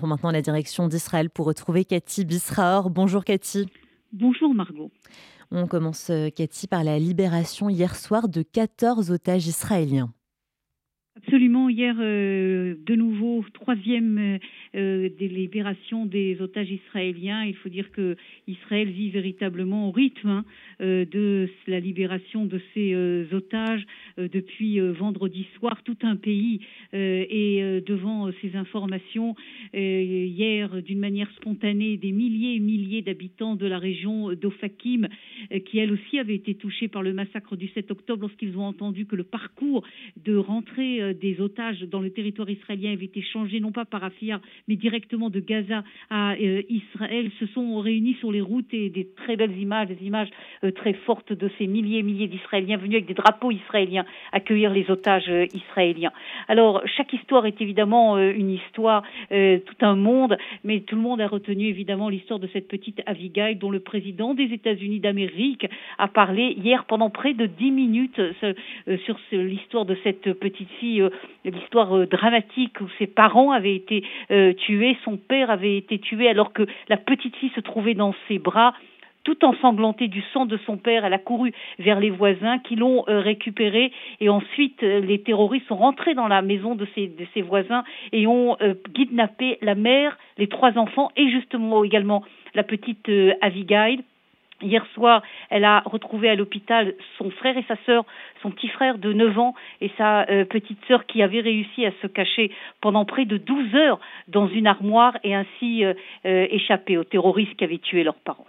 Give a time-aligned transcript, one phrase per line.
[0.00, 2.88] prend maintenant la direction d'Israël pour retrouver Cathy Bisraor.
[2.88, 3.68] Bonjour Cathy.
[4.14, 4.90] Bonjour Margot.
[5.50, 10.10] On commence, euh, Cathy, par la libération hier soir de 14 otages israéliens.
[11.26, 11.68] Absolument.
[11.68, 14.38] Hier, euh, de nouveau, troisième
[14.76, 17.44] euh, délibération des otages israéliens.
[17.44, 18.14] Il faut dire que
[18.46, 20.44] Israël vit véritablement au rythme hein,
[20.80, 23.84] euh, de la libération de ces euh, otages
[24.16, 25.82] depuis vendredi soir.
[25.82, 26.60] Tout un pays
[26.92, 29.34] est devant ces informations.
[29.72, 35.08] hier, d'une manière spontanée, des milliers et milliers d'habitants de la région d'Ofakim,
[35.64, 39.06] qui elle aussi avait été touchée par le massacre du 7 octobre, lorsqu'ils ont entendu
[39.06, 39.84] que le parcours
[40.22, 44.40] de rentrée des otages dans le territoire israélien avait été changé, non pas par Afia,
[44.68, 49.08] mais directement de Gaza à euh, Israël, se sont réunis sur les routes et des
[49.16, 50.28] très belles images, des images
[50.64, 54.72] euh, très fortes de ces milliers et milliers d'Israéliens venus avec des drapeaux israéliens accueillir
[54.72, 56.12] les otages euh, israéliens.
[56.48, 61.28] Alors, chaque histoire est évidemment une histoire, tout un monde, mais tout le monde a
[61.28, 65.66] retenu évidemment l'histoire de cette petite Avigail dont le président des États-Unis d'Amérique
[65.98, 68.20] a parlé hier pendant près de dix minutes
[69.04, 70.99] sur l'histoire de cette petite fille,
[71.44, 74.04] l'histoire dramatique où ses parents avaient été
[74.58, 78.38] tué, son père avait été tué alors que la petite fille se trouvait dans ses
[78.38, 78.74] bras
[79.24, 83.04] tout ensanglantée du sang de son père, elle a couru vers les voisins qui l'ont
[83.08, 87.84] euh, récupérée et ensuite euh, les terroristes sont rentrés dans la maison de ses, voisins
[88.12, 92.22] et ont euh, kidnappé la mère, les trois enfants et justement également
[92.54, 93.08] la petite
[93.40, 94.00] Avigail.
[94.62, 98.04] Hier soir, elle a retrouvé à l'hôpital son frère et sa sœur,
[98.42, 101.92] son petit frère de 9 ans et sa euh, petite sœur qui avait réussi à
[102.02, 105.94] se cacher pendant près de 12 heures dans une armoire et ainsi euh,
[106.26, 108.46] euh, échapper aux terroristes qui avaient tué leurs parents.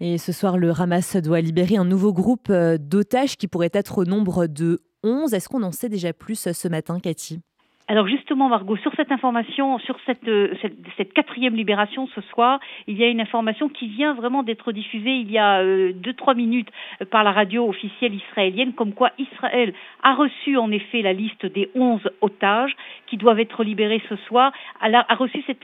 [0.00, 4.04] Et ce soir, le Hamas doit libérer un nouveau groupe d'otages qui pourrait être au
[4.04, 5.32] nombre de 11.
[5.32, 7.40] Est-ce qu'on en sait déjà plus ce matin, Cathy?
[7.86, 10.54] Alors justement, Margot, sur cette information, sur cette, euh,
[10.96, 15.16] cette, quatrième libération ce soir, il y a une information qui vient vraiment d'être diffusée
[15.16, 16.70] il y a euh, deux trois minutes
[17.02, 21.44] euh, par la radio officielle israélienne, comme quoi Israël a reçu en effet la liste
[21.44, 22.74] des onze otages
[23.06, 24.52] qui doivent être libérés ce soir.
[24.82, 25.62] Elle a, reçu cette,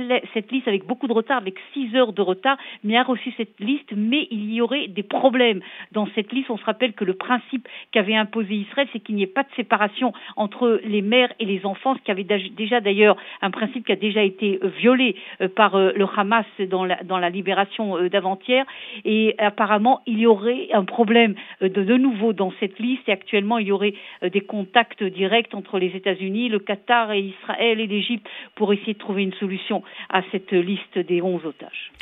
[0.50, 3.92] liste avec beaucoup de retard, avec six heures de retard, mais a reçu cette liste,
[3.96, 6.50] mais il y aurait des problèmes dans cette liste.
[6.50, 9.50] On se rappelle que le principe qu'avait imposé Israël, c'est qu'il n'y ait pas de
[9.56, 14.22] séparation entre les mères et les enfants, avait déjà d'ailleurs un principe qui a déjà
[14.22, 18.64] été euh, violé euh, par euh, le Hamas dans la, dans la libération d'avant-hier.
[19.04, 23.08] Et apparemment, il y aurait un problème de, de nouveau dans cette liste.
[23.08, 27.80] Et actuellement, il y aurait des contacts directs entre les États-Unis, le Qatar et Israël
[27.80, 31.92] et l'Égypte pour essayer de trouver une solution à cette liste des 11 otages.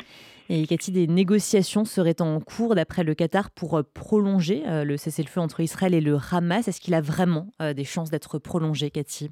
[0.49, 5.59] Et Cathy, des négociations seraient en cours d'après le Qatar pour prolonger le cessez-le-feu entre
[5.59, 6.67] Israël et le Hamas.
[6.67, 9.29] Est-ce qu'il a vraiment des chances d'être prolongé, Cathy?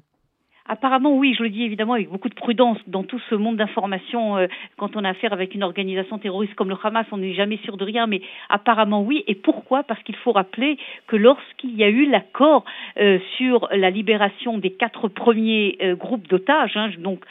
[0.70, 4.36] Apparemment, oui, je le dis évidemment avec beaucoup de prudence dans tout ce monde d'informations.
[4.36, 7.56] Euh, quand on a affaire avec une organisation terroriste comme le Hamas, on n'est jamais
[7.64, 8.20] sûr de rien, mais
[8.50, 9.24] apparemment oui.
[9.26, 9.82] Et pourquoi?
[9.82, 12.66] Parce qu'il faut rappeler que lorsqu'il y a eu l'accord
[12.98, 17.24] euh, sur la libération des quatre premiers euh, groupes d'otages, hein, donc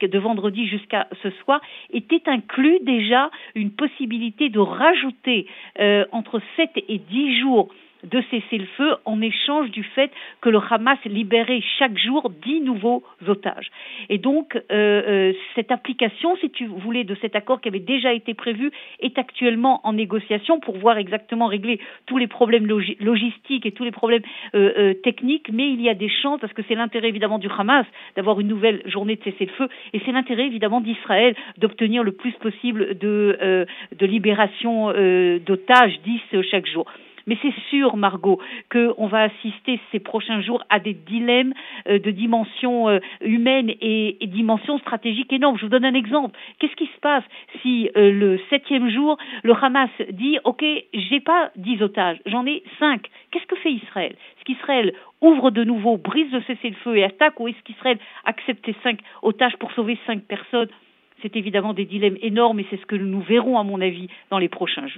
[0.00, 1.60] de vendredi jusqu'à ce soir,
[1.92, 5.46] était inclus déjà une possibilité de rajouter
[6.12, 7.68] entre 7 et 10 jours
[8.04, 10.10] de cesser le feu en échange du fait
[10.40, 13.70] que le Hamas libérait chaque jour dix nouveaux otages.
[14.08, 18.12] Et donc, euh, euh, cette application, si tu voulais, de cet accord qui avait déjà
[18.12, 18.70] été prévu,
[19.00, 23.90] est actuellement en négociation pour voir exactement régler tous les problèmes logistiques et tous les
[23.90, 24.22] problèmes
[24.54, 27.86] euh, techniques, mais il y a des chances, parce que c'est l'intérêt évidemment du Hamas
[28.16, 32.98] d'avoir une nouvelle journée de cessez-le-feu, et c'est l'intérêt évidemment d'Israël d'obtenir le plus possible
[32.98, 33.66] de,
[33.96, 36.20] de libération d'otages, dix
[36.50, 36.86] chaque jour.
[37.28, 38.40] Mais c'est sûr, Margot,
[38.72, 41.52] qu'on va assister ces prochains jours à des dilemmes
[41.86, 45.56] euh, de dimension euh, humaine et, dimension stratégique énorme.
[45.58, 46.38] Je vous donne un exemple.
[46.58, 47.24] Qu'est-ce qui se passe
[47.60, 52.62] si euh, le septième jour, le Hamas dit OK, j'ai pas dix otages, j'en ai
[52.78, 53.08] cinq.
[53.30, 54.12] Qu'est-ce que fait Israël?
[54.12, 58.76] Est-ce qu'Israël ouvre de nouveau, brise le cessez-le-feu et attaque, ou est-ce qu'Israël accepte ces
[58.82, 60.68] cinq otages pour sauver cinq personnes?
[61.20, 64.38] C'est évidemment des dilemmes énormes et c'est ce que nous verrons, à mon avis, dans
[64.38, 64.86] les prochains jours.